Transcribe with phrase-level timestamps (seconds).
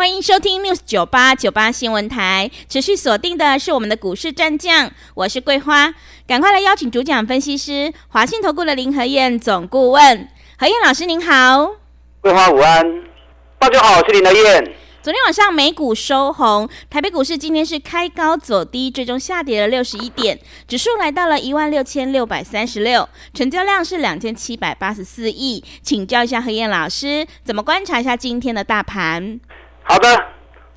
[0.00, 5.92] 欢迎收听 News 九八九八新闻台，持续锁定的是我们的股市战将，我是桂花，
[6.26, 11.72] 赶快来邀请主讲分析师华信投顾的林和燕总顾问，何燕老师您好，
[12.22, 12.82] 桂花午安，
[13.58, 14.74] 大家好，我是林和燕。
[15.02, 29.38] 昨天晚上美股收红，台北股市今天是开高走低，最终下跌了六十一点，指数来到了一万六千六百三十六，成交量是两千七百八十四亿，请教一下何燕老师，怎么观察一下今天的大盘？
[29.90, 30.24] 好的，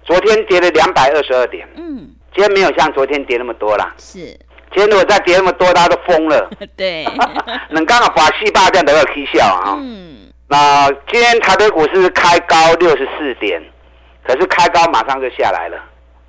[0.03, 3.93] 昨天跌了两百二十二点，嗯，今天没有像昨天跌那么多啦。
[3.95, 4.17] 是，
[4.71, 6.49] 今天如果再跌那么多，大家都疯了。
[6.75, 7.05] 对，
[7.69, 9.77] 能刚好把戏霸这样的个 K 笑啊。
[9.79, 13.61] 嗯，那今天台北股市开高六十四点，
[14.25, 15.77] 可是开高马上就下来了，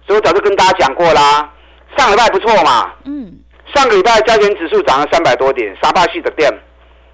[0.07, 1.51] 所以我早就跟大家讲过啦，
[1.97, 2.93] 上礼拜不错嘛。
[3.07, 3.33] 嗯，
[3.75, 6.53] 上个礼拜加权指数涨了三百多点，沙巴系的店，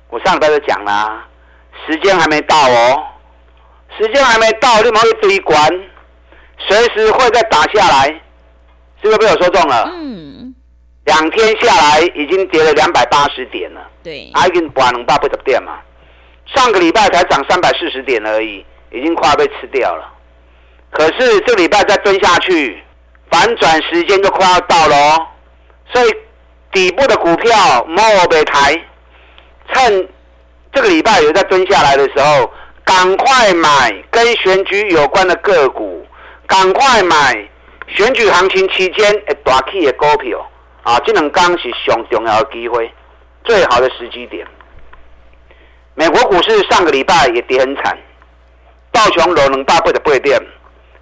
[0.09, 1.29] 我上礼拜就讲啦，
[1.87, 3.05] 时间还没到哦。
[3.99, 5.69] 时间还没到，立马会追关，
[6.59, 8.07] 随时会再打下来，
[9.03, 9.91] 是不是被我说中了？
[9.93, 10.55] 嗯，
[11.05, 13.81] 两天下来已经跌了两百八十点了。
[14.03, 15.79] 对，还已经跌两百八十点嘛。
[16.47, 20.11] 上个礼拜才涨三百四十点而已，已经快要被吃掉了。
[20.91, 22.83] 可是这个礼拜再蹲下去，
[23.31, 25.27] 反转时间就快要到了哦。
[25.93, 26.15] 所以
[26.73, 28.73] 底部的股票莫被抬，
[29.73, 30.09] 趁
[30.73, 32.51] 这个礼拜有在蹲下来的时候。
[32.91, 36.05] 赶快买跟选举有关的个股，
[36.45, 37.49] 赶快买
[37.87, 40.45] 选举行情期间会大起的股票
[40.83, 40.99] 啊！
[41.07, 42.93] 这两天是上重要的机会，
[43.45, 44.45] 最好的时机点。
[45.95, 47.97] 美国股市上个礼拜也跌很惨，
[48.91, 50.37] 道琼楼能大倍的倍点，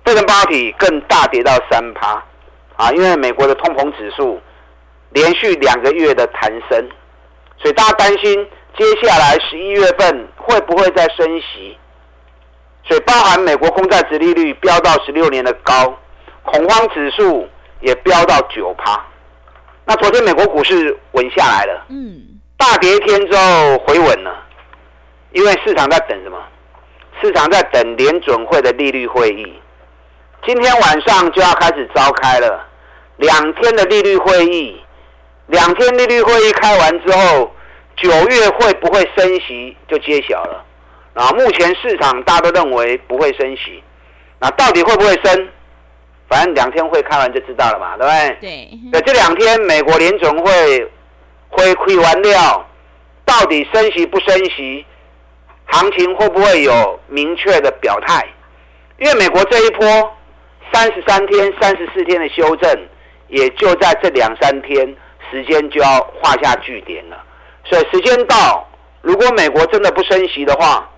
[0.05, 2.23] 费城半导体更大跌到三趴
[2.77, 2.91] 啊！
[2.93, 4.39] 因为美国的通膨指数
[5.13, 6.87] 连续两个月的弹升，
[7.57, 8.47] 所以大家担心。
[8.79, 11.77] 接下来十一月份会不会再升息？
[12.87, 15.93] 所以包含美国公债殖利率飙到十六年的高，
[16.45, 17.49] 恐慌指数
[17.81, 19.05] 也飙到九趴。
[19.85, 24.33] 那昨天美国股市稳下来了，嗯，大跌一天之后回稳了，
[25.33, 26.39] 因为市场在等什么？
[27.21, 29.61] 市场在等联准会的利率会议，
[30.47, 32.65] 今天晚上就要开始召开了，
[33.17, 34.81] 两天的利率会议，
[35.49, 37.53] 两天利率会议开完之后。
[38.01, 40.65] 九月会不会升息就揭晓了，
[41.15, 43.83] 啊，目前市场大家都认为不会升息，
[44.39, 45.49] 那到底会不会升？
[46.29, 48.37] 反正两天会开完就知道了嘛，对不对？
[48.41, 48.71] 对。
[48.93, 50.91] 那这两天美国联准会
[51.49, 52.65] 会亏完料，
[53.25, 54.85] 到底升息不升息，
[55.67, 58.25] 行情会不会有明确的表态？
[58.99, 59.87] 因为美国这一波
[60.73, 62.89] 三十三天、三十四天的修正，
[63.29, 64.95] 也就在这两三天
[65.31, 67.25] 时间就要画下句点了。
[67.69, 68.67] 所以时间到，
[69.03, 70.89] 如果美国真的不升息的话，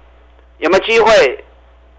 [0.59, 1.45] 有没有机会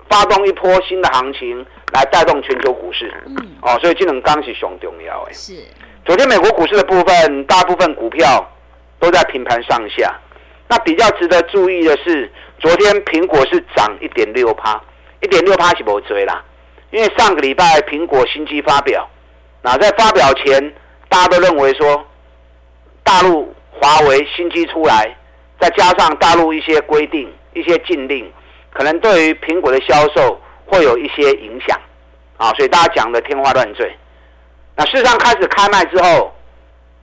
[0.10, 3.14] 发动一波新的行情来带动全球股市？
[3.26, 5.34] 嗯，哦，所以这种刚是相当重要哎。
[5.34, 5.56] 是。
[6.06, 8.50] 昨天美国股市的部分，大部分股票
[8.98, 10.14] 都在平盘上下。
[10.70, 14.82] 那比较值得注意的是，昨天苹果是涨一点六趴，
[15.22, 16.42] 一点六趴是不追啦，
[16.92, 19.06] 因为上个礼拜苹果新机发表，
[19.62, 20.74] 那在发表前，
[21.10, 22.06] 大家都认为说
[23.04, 23.54] 大陆。
[23.82, 25.14] 华为新机出来，
[25.60, 28.32] 再加上大陆一些规定、一些禁令，
[28.72, 31.76] 可能对于苹果的销售会有一些影响，
[32.38, 33.92] 啊，所以大家讲的天花乱坠。
[34.76, 36.32] 那事实上开始开卖之后，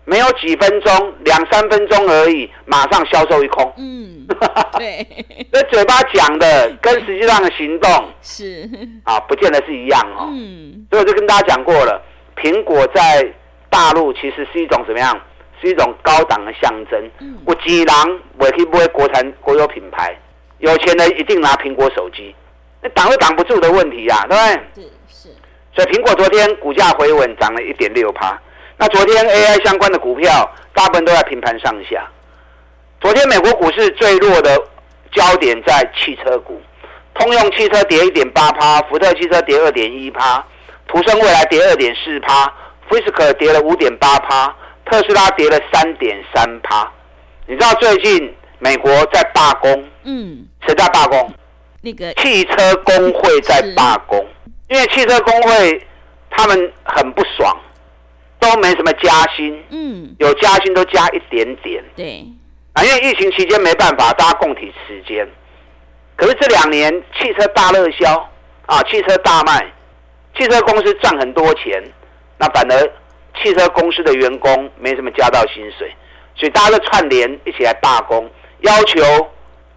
[0.04, 3.74] 没有几分钟，两三分钟而已，马上销售一空。
[3.76, 4.24] 嗯，
[4.78, 5.06] 对，
[5.52, 7.90] 那嘴巴讲的跟实际上的行动
[8.22, 8.70] 是
[9.02, 10.28] 啊，不见得是一样哦。
[10.32, 12.00] 嗯，所以我就跟大家讲过了，
[12.36, 13.28] 苹果在
[13.68, 15.20] 大陆其实是一种怎么样？
[15.60, 17.10] 是一种高档的象征。
[17.44, 20.16] 我几郎我可以不会国产国有品牌，
[20.58, 22.34] 有钱人一定拿苹果手机，
[22.82, 24.82] 那挡都挡不住的问题呀，对不对？
[24.84, 25.28] 是是。
[25.74, 28.36] 所以苹果昨天股价回稳，涨了一点六趴。
[28.76, 32.06] 那昨天 AI 相关的股票大部分都在平盘上下。
[33.00, 34.56] 昨天美国股市最弱的
[35.12, 36.60] 焦点在汽车股，
[37.14, 40.44] 通用汽车跌一点八趴，福特汽车跌二点一趴，
[40.86, 42.52] 途胜未来跌二点四趴，
[42.88, 44.54] 菲斯克跌了五点八趴。
[44.90, 46.90] 特斯拉跌了三点三趴，
[47.46, 49.84] 你知道最近美国在罢工？
[50.04, 51.32] 嗯，谁在罢工？
[51.80, 54.26] 那个汽车工会在罢工，
[54.68, 55.86] 因为汽车工会
[56.30, 57.56] 他们很不爽，
[58.40, 62.26] 都没什么加薪，嗯，有加薪都加一点点，对，
[62.72, 65.26] 啊，因为疫情期间没办法，大家共体时间。
[66.16, 68.28] 可是这两年汽车大热销
[68.66, 69.64] 啊，汽车大卖，
[70.36, 71.80] 汽车公司赚很多钱，
[72.38, 72.90] 那反而
[73.42, 75.94] 汽车公司的员工没什么加到薪水，
[76.34, 78.28] 所以大家都串联一起来罢工，
[78.60, 79.00] 要求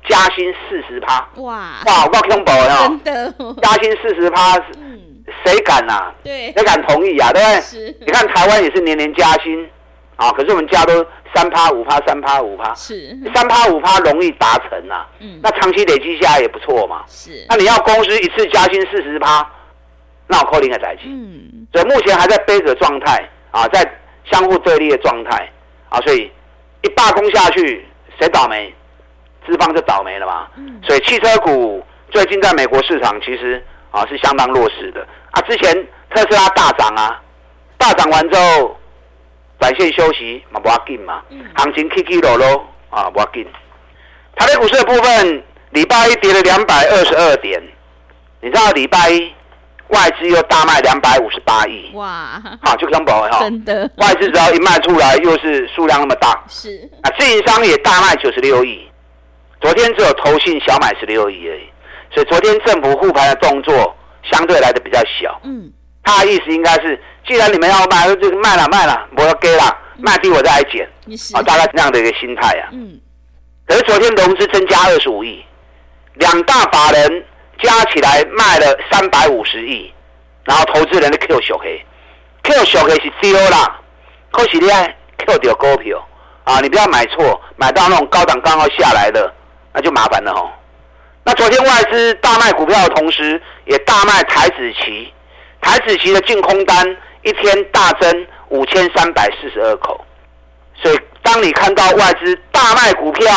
[0.08, 1.28] 加薪四十趴。
[1.38, 3.00] 哇哇，我够恐怖哦！
[3.04, 5.00] 真的，加薪四十趴，嗯，
[5.46, 6.14] 谁敢啊？
[6.24, 7.32] 对，谁敢同意啊？
[7.32, 7.62] 对不对？
[7.62, 9.70] 是你看台湾也是年年加薪
[10.16, 15.08] 啊，可是我们加都三趴五趴，三趴五趴，是，三趴五趴容易达成啊。
[15.20, 17.04] 嗯，那长期累积下来也不错嘛。
[17.08, 19.48] 是，那你要公司一次加薪四十趴，
[20.28, 21.04] 那我扣零个在一起。
[21.06, 23.84] 嗯，所以目前还在杯葛状态啊，在
[24.26, 25.50] 相互对立的状态
[25.90, 26.32] 啊，所以
[26.82, 27.86] 一罢工下去，
[28.20, 28.74] 谁倒霉？
[29.46, 30.48] 资方就倒霉了嘛。
[30.56, 35.42] 嗯所以汽车股最近在美国市场其实啊是相当弱势的啊。
[35.42, 35.74] 之前
[36.10, 37.22] 特斯拉大涨啊，
[37.78, 38.78] 大涨完之后
[39.60, 43.46] 短线休息嘛，不要紧嘛，嗯行情起起落落啊，不要紧。
[44.36, 47.62] 台北股市的部分，礼拜一跌了两百二十二点，
[48.42, 49.34] 你知道礼拜一
[49.92, 58.88] 外资又大卖两百五十八亿，哇，好就更保哈，真的，外资只要一卖出来，又是数量那么大，是，啊，自营商也大卖九十六亿，
[59.60, 61.70] 昨天只有投信小买十六亿而已，
[62.14, 65.40] 所以昨天政府护盘的动作相对来的比较小。
[65.44, 65.72] 嗯，
[66.04, 70.88] 他的意思应该是，既然你们要卖，就卖了卖了，我要给了，卖低我再来减。
[71.34, 72.70] 啊，，大概是那样的一个心态啊。
[72.72, 72.98] 嗯，
[73.68, 75.44] 可是昨天融资增加二十五亿，
[76.14, 77.26] 两大法人
[77.62, 79.94] 加起来卖了三百五十亿，
[80.44, 81.86] 然后投资人的 Q 小黑
[82.44, 83.80] ，Q 小黑是丢啦，
[84.32, 86.04] 可是你爱 Q 掉股票
[86.44, 89.32] 啊，你不要买错，买到那种高档刚好下来的，
[89.74, 90.50] 那就麻烦了吼。
[91.24, 95.14] 那昨天外资大卖股票的同时，也大卖台指期，
[95.62, 100.04] 台指期的净空单一天大增五千三百四十二口。
[100.82, 103.32] 所以，当你看到外资大卖股票，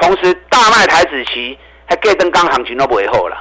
[0.00, 3.36] 同时大卖台指期，还给登刚行情都不会后了，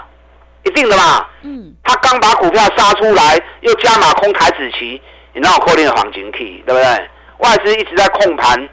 [0.67, 1.25] 一定的嘛。
[1.41, 5.01] 嗯，他刚把股票杀出来，又加码空台子期，
[5.33, 7.09] 你让我扣定的黄金 key，对不对？
[7.39, 8.69] 外资一直在控盘，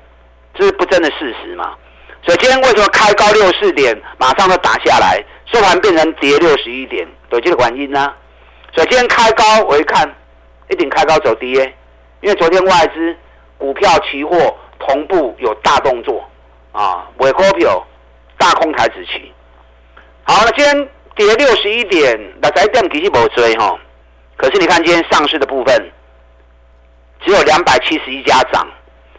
[0.54, 1.74] 这是不争的事实嘛。
[2.22, 8.16] 所以今天为什么开高六四点，马上就打下来，收盘变成跌六十一点，有这个原因呢、啊？
[8.74, 10.14] 所以今天开高，我一看，
[10.68, 11.74] 一定开高走低耶，
[12.20, 13.16] 因为昨天外资
[13.58, 14.56] 股票期货。
[14.86, 16.22] 同步有大动作
[16.72, 17.82] 啊，尾股票
[18.36, 19.32] 大空台子期。
[20.24, 23.78] 好，那今天跌六十一点，那在点其实没追哈。
[24.36, 25.92] 可是你看今天上市的部分，
[27.24, 28.66] 只有两百七十一家涨，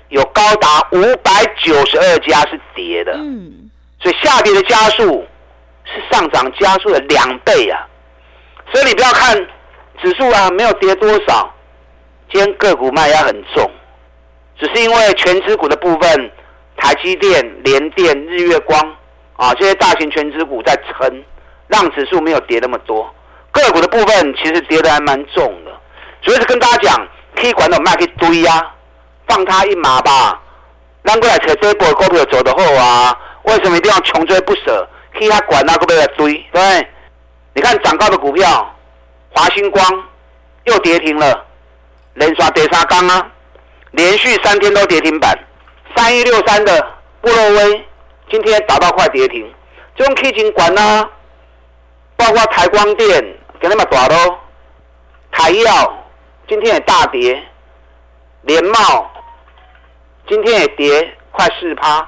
[0.09, 3.13] 有高达五百九十二家是跌的。
[3.13, 3.69] 嗯，
[3.99, 5.25] 所以下跌的加速
[5.85, 7.87] 是上涨加速的两倍啊。
[8.71, 9.35] 所以你不要看
[10.01, 11.53] 指数啊，没有跌多少，
[12.31, 13.71] 今天个股卖压很重。
[14.57, 16.31] 只是因为全指股的部分，
[16.77, 18.95] 台积电、联电、日月光
[19.37, 21.23] 啊这些大型全指股在撑，
[21.67, 23.13] 让指数没有跌那么多。
[23.51, 25.71] 个股的部分其实跌得还蛮重的，
[26.21, 28.71] 所以是跟大家讲，可以管到卖一堆呀，
[29.27, 30.41] 放他一马吧。
[31.03, 34.87] 让过来扯这一波股票走得后啊，为什么一定要穷追不舍？
[35.17, 36.87] 替他管那个被他堆，对不对？
[37.53, 38.75] 你看涨高的股票，
[39.29, 39.83] 华星光
[40.65, 41.45] 又跌停了，
[42.15, 43.31] 连刷跌三缸啊。
[43.91, 45.33] 连续三天都跌停板，
[45.95, 46.85] 三一六三的
[47.21, 47.85] 布洛威
[48.29, 49.49] 今天打到快跌停，
[49.95, 51.09] 这种 K 金管呢，
[52.17, 53.21] 包括台光电
[53.59, 54.37] 给那么短喽，
[55.31, 56.05] 台药
[56.47, 57.41] 今天也大跌，
[58.43, 59.11] 联茂
[60.27, 62.07] 今天也跌快四趴，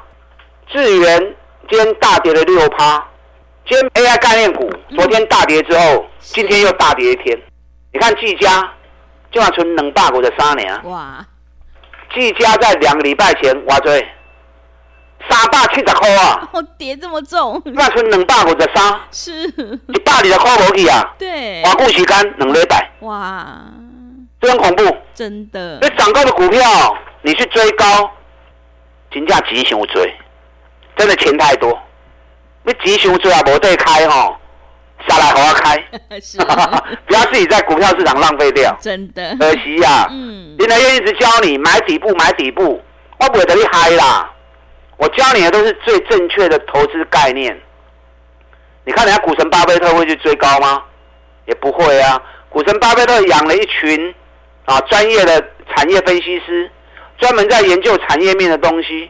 [0.70, 1.36] 智源
[1.70, 3.06] 今天大跌了六趴，
[3.68, 7.38] 今天 AI 概念股昨天大跌之后，今天又大跌一天，
[7.92, 8.74] 你看技嘉
[9.32, 11.26] 今晚存两百股的三年哇。
[12.14, 14.08] 技嘉在两个礼拜前，哇追
[15.30, 16.50] 三百七十块啊！
[16.54, 19.32] 哦，跌这么重，那是两百五十三，是。
[19.88, 21.04] 一百二十块无去啊！
[21.18, 23.46] 对，华固时间两礼拜，哇，
[24.40, 24.98] 这很恐怖。
[25.14, 25.80] 真的。
[25.82, 26.62] 那涨高的股票，
[27.24, 27.86] 你去追高，
[29.12, 30.14] 金价急熊追，
[30.96, 31.78] 真的钱太多。
[32.64, 34.38] 你急熊追啊，无得开吼，
[35.08, 35.84] 下来好好开，
[36.22, 36.38] 是。
[37.08, 40.08] 不要自己在股票市场浪费掉，真的，可惜呀、啊。
[40.12, 42.82] 嗯，林德燕一直教你买底部，买底部，
[43.20, 44.32] 我不会得你嗨啦。
[44.98, 47.60] 我教你的都是最正确的投资概念。
[48.84, 50.84] 你看人家股神巴菲特会去追高吗？
[51.46, 52.22] 也不会啊。
[52.50, 54.13] 股神巴菲特养了一群
[54.66, 56.70] 啊专业的产业分析师，
[57.18, 59.10] 专门在研究产业面的东西，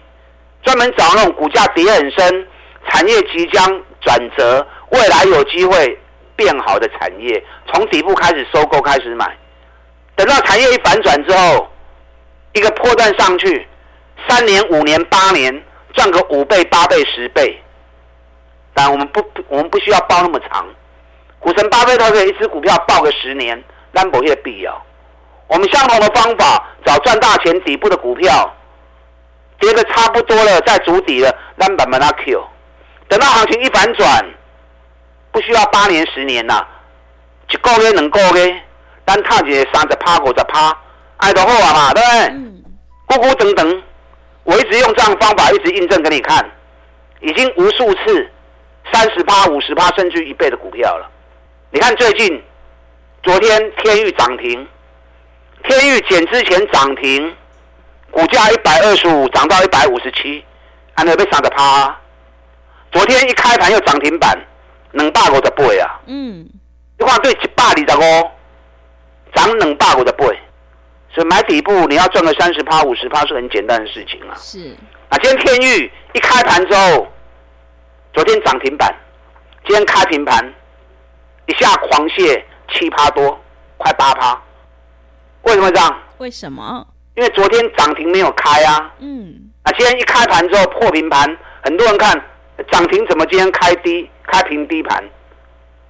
[0.63, 2.47] 专门找那种股价跌很深、
[2.89, 3.63] 产业即将
[4.01, 5.97] 转折、未来有机会
[6.35, 9.37] 变好的产业，从底部开始收购、开始买。
[10.15, 11.71] 等到产业一反转之后，
[12.53, 13.67] 一个破绽上去，
[14.27, 15.63] 三年、五年、八年
[15.97, 17.61] 赚个五倍、八倍、十倍。
[18.73, 20.65] 但我们不，我们不需要抱那么长。
[21.39, 23.61] 股神巴菲特可以一只股票抱个十年，
[23.91, 24.81] 兰博也必要。
[25.47, 28.53] 我们相同的方法，找赚大钱底部的股票，
[29.59, 32.43] 跌的差不多了，再筑底了，兰板把它 Q。
[33.07, 34.25] 等到行情一反转，
[35.31, 36.65] 不需要八年、十年呐，
[37.49, 38.61] 一个月、两个月，
[39.05, 40.77] 咱踏一个三十趴、五十趴，
[41.17, 42.19] 爱都好啊嘛，对不对？
[42.27, 42.63] 嗯。
[43.07, 43.83] 咕咕等等，
[44.47, 46.49] 我一直用这样的方法，一直印证给你看，
[47.19, 48.29] 已经无数次
[48.93, 51.11] 三十趴、五十趴，甚至一倍的股票了。
[51.69, 52.41] 你看最近，
[53.23, 54.65] 昨天天域涨停，
[55.65, 57.35] 天域减之前涨停，
[58.09, 60.41] 股价一百二十五涨到一百五十七，
[60.95, 61.93] 还能被三十趴。
[62.93, 64.33] 昨天一开盘又涨停板，
[64.93, 65.99] 两百五十倍啊！
[66.05, 66.47] 嗯，
[66.97, 68.31] 你看对一百二十五，
[69.33, 70.39] 涨两百五十倍，
[71.17, 74.37] 所以买底部你要赚个三十趴、五十趴是很简单的事情啊。
[74.37, 74.75] 是
[75.09, 77.07] 啊，今天天域一开盘之后，
[78.13, 78.95] 昨天涨停板，
[79.65, 80.53] 今天开平盘。
[81.47, 83.41] 一下狂泻七趴多，
[83.77, 84.39] 快八趴，
[85.43, 85.97] 为什么这样？
[86.19, 86.85] 为什么？
[87.15, 88.93] 因为昨天涨停没有开啊。
[88.99, 89.49] 嗯。
[89.63, 92.21] 啊，今天一开盘之后破平盘，很多人看
[92.69, 95.03] 涨停怎么今天开低，开平低盘，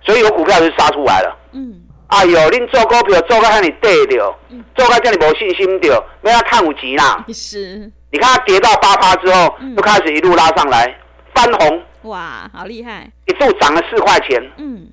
[0.04, 1.38] 所以有股票就杀出来了。
[1.52, 1.82] 嗯。
[2.08, 4.40] 哎呦，恁做股票做到让你跌掉，
[4.76, 7.26] 做到叫你没信心掉，没要看五级啦。
[7.34, 7.92] 是。
[8.12, 10.98] 你看它跌到八趴之后，就开始一路拉上来，
[11.36, 11.84] 翻红。
[12.04, 13.10] 哇，好厉害！
[13.26, 14.42] 一度涨了四块钱。
[14.58, 14.88] 嗯。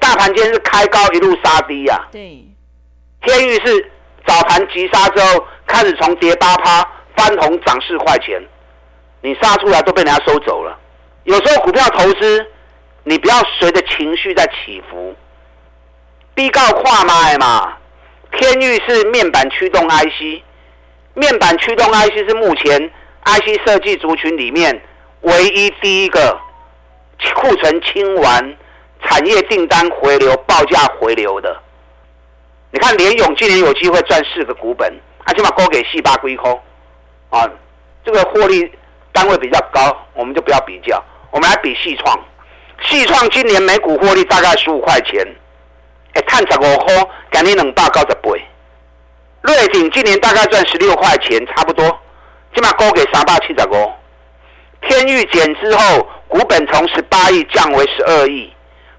[0.00, 2.42] 大盘今天是开高一路杀低呀、啊，对，
[3.20, 3.90] 天域是
[4.26, 6.82] 早盘急杀之后开始从跌八趴
[7.14, 8.42] 翻红涨四块钱，
[9.20, 10.78] 你杀出来都被人家收走了。
[11.24, 12.46] 有时候股票投资，
[13.02, 15.14] 你不要随着情绪在起伏。
[16.34, 17.76] 低告跨买嘛，
[18.32, 20.42] 天域是面板驱动 IC，
[21.14, 22.90] 面板驱动 IC 是目前
[23.24, 24.82] IC 设计族群里面
[25.20, 26.38] 唯一第一个
[27.34, 28.56] 库存清完。
[29.06, 31.54] 产业订单回流，报价回流的，
[32.70, 34.90] 你看联咏今年有机会赚四个股本，
[35.24, 36.58] 啊，起码高给细八归空，
[37.28, 37.46] 啊，
[38.02, 38.72] 这个获利
[39.12, 42.18] 单位比较高，我们就不要比较，我们来比细创，
[42.80, 45.22] 细创今年每股获利大概十五块钱，
[46.14, 46.94] 哎，碳十五块，
[47.32, 48.30] 今年两百九十八，
[49.42, 51.84] 瑞鼎今年大概赚十六块钱，差不多，
[52.54, 53.92] 起码高给三百七十五，
[54.82, 58.52] 天域减之后，股本从十八亿降为十二亿。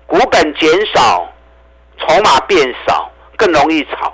[0.07, 1.27] 股本减少，
[2.00, 4.13] 筹码变少，更容易炒。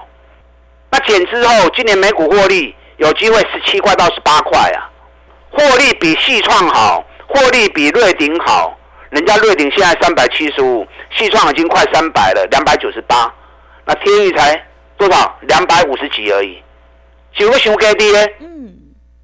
[0.90, 4.90] 那减之后，今年每股获利有机会十七块到十八块啊，
[5.52, 8.78] 获利比细创好，获利比瑞鼎好。
[9.12, 13.32] 人家瑞鼎现在三百七十五，细创已经快三百了，两百九十八。
[13.86, 15.38] 那天钰才多少？
[15.42, 16.62] 两百五十几而已，
[17.38, 18.20] 几个熊给低呢？
[18.40, 18.74] 嗯，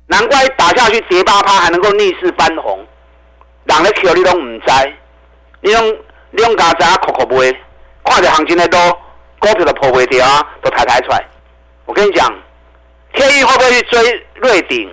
[0.07, 2.85] 难怪打下去跌八趴还能够逆势翻红，
[3.65, 4.93] 人咧球你都唔知，
[5.61, 5.97] 你用。
[6.29, 7.57] 你用家仔哭哭卖，
[8.03, 8.77] 看着行情的多，
[9.39, 11.25] 股票都破不掉啊，都抬抬出来。
[11.85, 12.29] 我跟你讲，
[13.13, 14.89] 天钰会不会去追瑞鼎？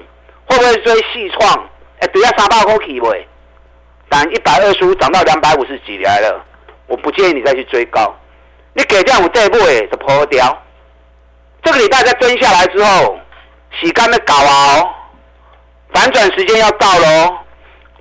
[0.46, 1.68] 会不会追细创？
[1.98, 3.26] 哎，对啊，三百块起卖，
[4.14, 6.40] 但一百二十五涨到两百五十几来了，
[6.86, 8.14] 我不建议你再去追高。
[8.72, 9.58] 你给这样有对不？
[9.66, 10.56] 哎，就破掉。
[11.64, 13.18] 这个礼拜再蹲下来之后，
[13.80, 14.88] 洗干的搞啊哦，
[15.92, 17.38] 反转时间要到了哦。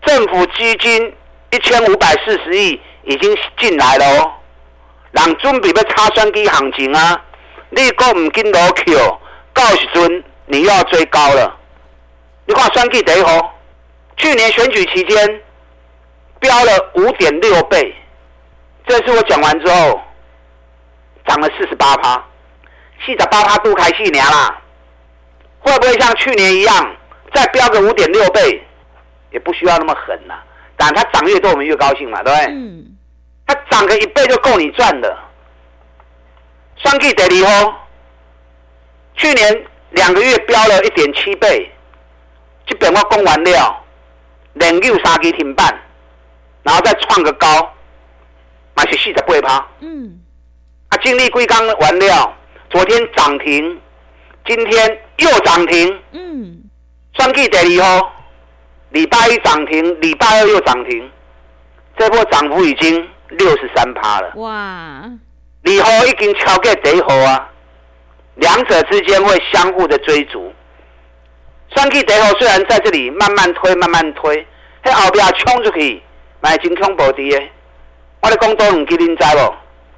[0.05, 1.15] 政府基金
[1.49, 2.79] 一千五百四十亿。
[3.05, 4.31] 已经进来了哦，
[5.11, 7.21] 人准备要插选举行情啊！
[7.69, 8.95] 你讲唔跟落去，
[9.53, 11.53] 到时阵你又要追高了。
[12.45, 13.53] 你看选举第一号，
[14.15, 15.41] 去年选举期间
[16.43, 17.95] 飙了五点六倍，
[18.85, 20.01] 这次我讲完之后
[21.25, 22.21] 涨了四十八趴，
[23.05, 24.61] 四十八趴都开四年啦，
[25.61, 26.95] 会不会像去年一样
[27.33, 28.61] 再飙个五点六倍？
[29.31, 30.35] 也不需要那么狠呐，
[30.75, 32.53] 但它涨越多，我们越高兴嘛，对不对？
[32.53, 32.97] 嗯
[33.47, 35.29] 它涨个一倍就够你赚了。
[36.77, 37.73] 双 K 得利哦，
[39.15, 41.71] 去年两个月飙了一点七倍，
[42.67, 43.83] 基本我供完了，
[44.53, 45.77] 连六三 G 停板，
[46.63, 47.73] 然后再创个高，
[48.73, 49.67] 买是四十八趴。
[49.81, 50.19] 嗯。
[50.89, 52.33] 啊，经历龟刚完了，
[52.69, 53.81] 昨天涨停，
[54.45, 56.01] 今天又涨停。
[56.11, 56.63] 嗯。
[57.13, 58.09] 双 K 得利哦，
[58.89, 61.11] 礼拜一涨停，礼拜二又涨停，
[61.97, 63.07] 这波涨幅已经。
[63.29, 64.51] 六十三趴了哇！
[65.63, 67.49] 二号已经超过第一号啊，
[68.35, 70.53] 两者之间会相互的追逐。
[71.75, 74.45] 双 K 第一号虽然在这里慢慢推，慢慢推，
[74.83, 76.03] 喺后边冲出去，
[76.43, 77.41] 买金空保底的。
[78.21, 79.53] 我咧讲多两句，你知无？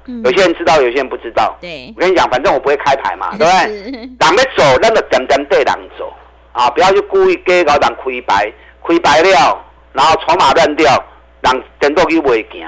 [0.08, 1.56] 嗯、有些人知道，有些人不知道。
[1.60, 3.50] 对，我跟你讲，反正我不会开牌嘛，对不对？
[3.90, 6.14] 人要走，咱就点点对人走
[6.52, 8.52] 啊，不要去故意给搞人开牌，
[8.86, 11.04] 开牌了，然后筹码乱掉，
[11.40, 12.64] 人等到去袂行，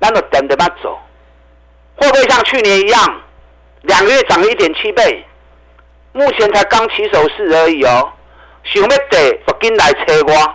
[0.00, 0.98] 咱就点点走。
[1.94, 3.20] 会不会像去年一样，
[3.82, 5.24] 两个月涨了一点七倍？
[6.12, 8.10] 目前才刚起手势而已哦，
[8.64, 10.54] 想要得就紧来找我，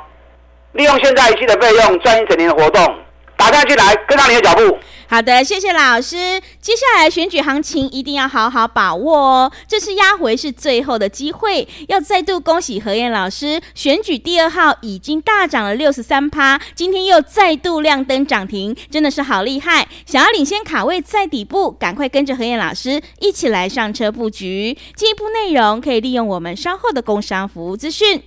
[0.73, 2.95] 利用现在一期的费用赚一整年的活动。
[3.37, 4.77] 打下去来，跟上你的脚步。
[5.07, 6.39] 好的，谢谢老师。
[6.61, 11.67] 接下来选举行情一定要好好把握哦，这次压回是最后的机会。
[11.87, 19.87] 要再度恭喜何燕老师，选举第二号已经大涨了六十三趴，今天又再度亮灯涨停，真的是好厉害。
[20.05, 24.77] 想要领先卡位在底部，赶快跟着何燕老师一起来上车布局。
[24.95, 28.21] 进一步内容可以利用我们稍后的工商服务资讯。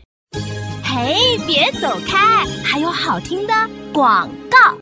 [0.95, 3.53] 嘿，别走开，还有好听的
[3.93, 4.79] 广告。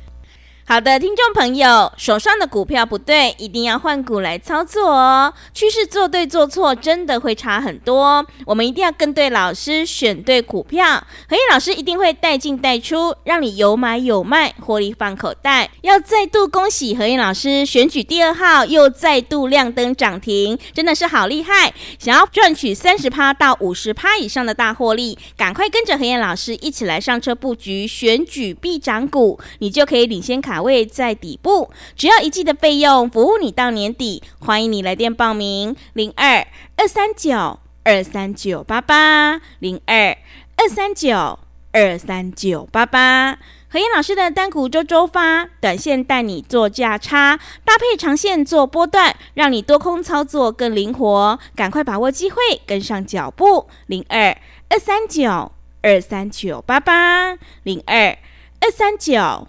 [0.72, 5.34] 好的，听众朋友，手上的股票不对，一定要换股来操作哦。
[5.52, 8.24] 趋势做对做错，真的会差很多。
[8.46, 10.86] 我们一定要跟对老师，选对股票。
[11.28, 15.68] 何燕老师一定会带进带出，让你有买有卖，获利放口袋。
[15.82, 21.74] 要再度恭喜何燕老师，选举第二号又再度亮灯涨停，真的是好厉害。
[21.98, 34.22] 想要赚取三十趴到五十趴以上的大获利，赶快跟着何燕老师一起来上车布局选举必涨股，你就可以领先卡位在底部，只要一季的费用，服务你到年底。
[34.38, 40.16] 欢迎你来电报名：零二二三九二三九八八零二
[40.56, 41.38] 二三九
[41.72, 43.38] 二三九八八。
[43.68, 51.38] 何燕老师的单股周周发，短线带你做价差，搭配长线做波段，让你多空操作更灵活。
[51.56, 54.36] 赶快把握机会，跟上脚步：零二
[54.68, 58.18] 二三九二三九八八零二
[58.60, 59.48] 二三九。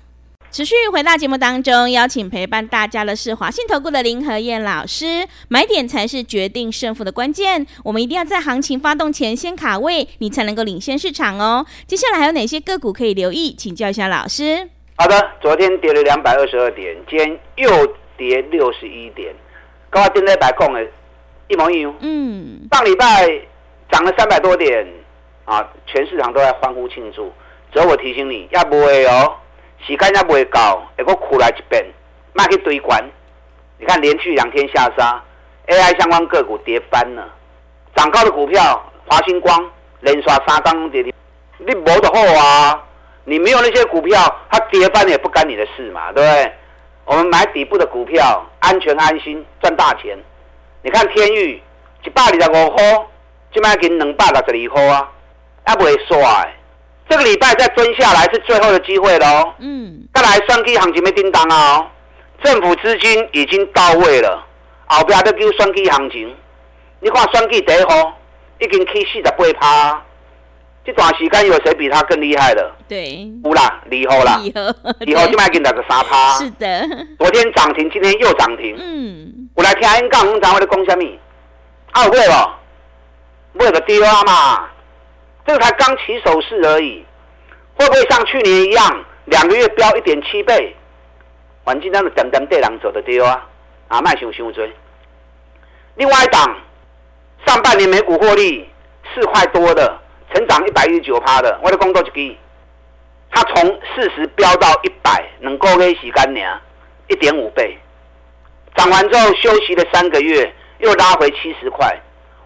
[0.51, 5.25] 持续回到节目当中，邀请陪伴大家的是华信投顾的林和燕老师。
[5.47, 11.65] 买点才是决定胜负的关键，我们一定要在行情发动前先卡位，你才能够领先市场哦。
[11.87, 13.55] 接下来还有哪些个股可以留意？
[13.57, 14.67] 请教一下老师。
[14.97, 17.87] 好的，昨天跌了两百二十二点，今天又
[18.17, 19.33] 跌六十一点，
[19.89, 20.85] 跟我今天白讲的
[21.47, 21.95] 一模一样。
[22.01, 23.25] 嗯，上礼拜
[23.89, 24.85] 涨了三百多点
[25.45, 27.31] 啊，全市场都在欢呼庆祝。
[27.71, 29.37] 只要我提醒你，要不会哦。
[29.85, 31.85] 时间也未到，会搁苦来一遍，
[32.33, 33.03] 卖去堆关。
[33.77, 35.21] 你看连续两天下杀
[35.67, 37.27] ，AI 相关个股跌翻了，
[37.95, 41.13] 涨高的股票，华星光连刷三张跌停，
[41.57, 42.83] 你无得好啊！
[43.23, 46.53] 你没有那些股票，它跌翻也不干你的事嘛，对不对？
[47.05, 50.17] 我们买底部的股票，安全安心赚大钱。
[50.83, 51.61] 你看天宇
[52.03, 53.07] 一百二十五号，
[53.53, 55.09] 今麦给两百六十二块啊，
[55.65, 56.47] 还不会刷。
[57.09, 59.53] 这个礼拜再蹲下来是最后的机会了哦。
[59.59, 61.87] 嗯，再来双 K 行情没叮当啊、哦，
[62.43, 64.45] 政府资金已经到位了，
[64.87, 66.35] 后边都叫双 K 行情。
[67.01, 68.17] 你看双 K 第一号
[68.59, 70.01] 已经起四十八趴，
[70.85, 72.75] 这段时间有谁比他更厉害了？
[72.87, 76.37] 对，有啦，二号啦，二号就卖给六十三趴。
[76.37, 76.87] 是的，
[77.19, 78.75] 昨天涨停，今天又涨停。
[78.79, 81.05] 嗯，我来听下讲，我讲我的讲什么？
[81.91, 82.59] 啊，会了，
[83.59, 84.69] 会个丢啊嘛。
[85.45, 87.03] 这个才刚起手势而已，
[87.75, 90.75] 会不会像去年一样，两个月飙一点七倍？
[91.63, 93.47] 环境当的等等对人走的丢啊，
[93.87, 94.71] 啊，卖熊熊追。
[95.95, 96.57] 另外一档，
[97.45, 98.69] 上半年每股获利
[99.13, 99.99] 四块多的，
[100.33, 102.37] 成长一百一十九趴的，我的工作就给，
[103.29, 106.45] 它从四十飙到一百，能够给洗干净，
[107.07, 107.77] 一点五倍。
[108.75, 111.99] 涨完之后休息了三个月，又拉回七十块，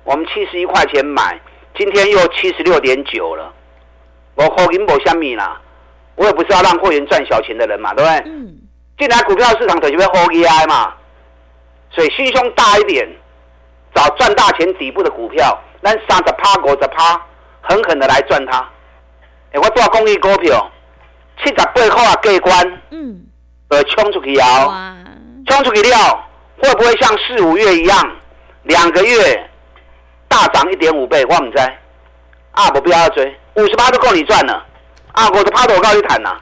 [0.04, 1.40] 我们七十一块钱买。
[1.78, 3.54] 今天又七十六点九了，
[4.36, 5.60] 我后银宝相米啦，
[6.16, 8.32] 我也不是要让会员赚小钱的人嘛，对不对？
[8.32, 8.56] 嗯。
[8.98, 10.94] 进来股票市场，就会后 AI 嘛，
[11.92, 13.06] 所以心胸大一点，
[13.94, 17.22] 找赚大钱底部的股票，那三十趴、五十趴，
[17.62, 18.60] 狠狠的来赚它。
[19.52, 20.72] 哎，我做公益股票，
[21.44, 23.22] 七十八块啊，过关，嗯，
[23.68, 24.96] 呃，冲出去啊，
[25.48, 26.26] 冲出去了，
[26.62, 28.16] 会不会像四五月一样，
[28.64, 29.50] 两个月？
[30.36, 31.58] 大涨一点五倍，我唔知，
[32.52, 34.65] 啊，不必要追，五十八都够你赚了，
[35.13, 36.36] 啊，我的趴头我告诉你谈呐，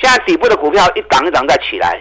[0.00, 2.00] 现在底部的股票一档一档在起来，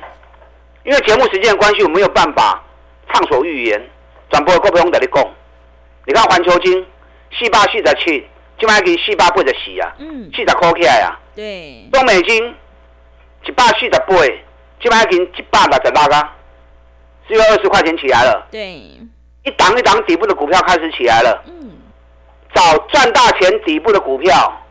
[0.83, 2.63] 因为节目时间的关系，我没有办法
[3.11, 3.81] 畅所欲言，
[4.29, 5.27] 转播的各位兄弟你讲，
[6.05, 6.85] 你看环球金
[7.31, 8.27] 四八四十七，
[8.59, 11.17] 今麦给四八八十四啊，嗯，四十块起来啊。
[11.35, 12.55] 对，中美金
[13.47, 14.05] 一百四十八，
[14.79, 16.35] 今麦给一百六十六啊，
[17.27, 18.47] 只有二十块钱起来了。
[18.51, 18.99] 对，
[19.43, 21.43] 一档一档底部的股票开始起来了。
[21.47, 21.71] 嗯，
[22.53, 24.61] 找赚大钱底部的股票，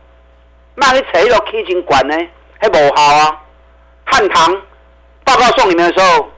[0.75, 2.15] 那你扯一个 K 金管呢？
[2.59, 3.41] 还无好啊。
[4.05, 4.53] 汉唐
[5.23, 6.29] 报告送你们的时候，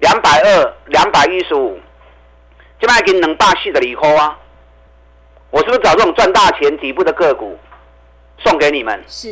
[0.00, 1.78] 两百二、两百一十五，
[2.80, 4.38] 今麦给两百四十二块啊。
[5.50, 7.58] 我是不是找这种赚大钱底部的个股
[8.38, 9.02] 送给你们？
[9.06, 9.28] 是，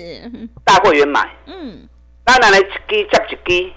[0.65, 1.31] 大会员买。
[1.47, 1.89] 嗯，
[2.25, 3.73] 当然来一支接一支，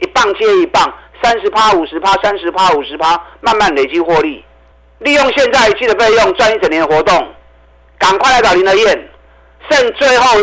[0.00, 4.44] 一棒接一棒，三十趴、五十趴、三十趴、五十趴，慢慢累积获利。
[4.98, 7.34] 利用现在一期的费用赚一整年的活动，
[7.98, 9.08] 赶快来找林德燕，
[9.70, 10.40] 剩最后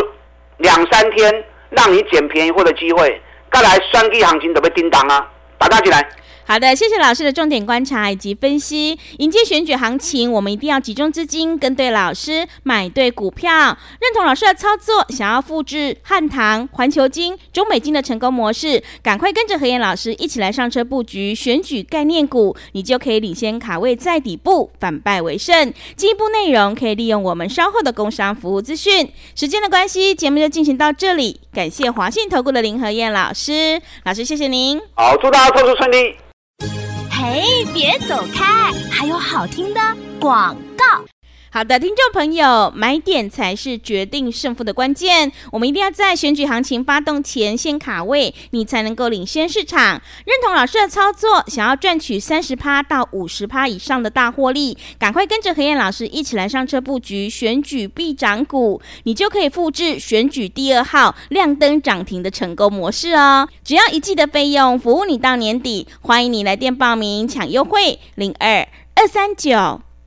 [0.58, 3.20] 两三天让你捡便宜货的机会。
[3.50, 5.26] 再来双击行情准备叮当啊，
[5.58, 6.08] 打大进来。
[6.48, 8.98] 好的，谢谢老师的重点观察以及分析。
[9.18, 13.52] 迎接选举行情，我们一定要集中资金，跟对老师，买对股票，
[14.00, 15.04] 认同老师的操作。
[15.10, 25.70] 想要复制汉唐、环球金、中美金的成功模式，赶快跟着何燕老师一起来上车布局选举概念股，你就可以领先卡位在底部，反败为胜。
[25.96, 29.12] 进一步内容可以利用我们稍后的工商服务资讯。
[29.34, 31.42] 时间的关系，节目就进行到这里。
[31.52, 34.80] 感谢华信投顾的林和燕老师，老师谢谢您。
[34.94, 36.16] 好，祝大家投资顺利。
[37.20, 39.80] 嘿，别走开，还有好听的
[40.20, 40.84] 广告。
[41.50, 45.32] 好的，听众朋友，买点才是决定胜负的关键。
[45.50, 50.00] 我们一定要在选举行情发动前先卡位，你才能够领先市场。
[50.26, 63.48] 认同老师的操作，想要赚取三十趴到五十趴以上的大获利，赶快跟着何燕老师一起来上车布局选举必涨股，你就可以复制选举第二号亮灯涨停的成功模式哦。
[63.64, 65.88] 只要一季的费用，服务你到年底。
[66.02, 69.87] 欢迎你来电报名抢优惠，零二二三九。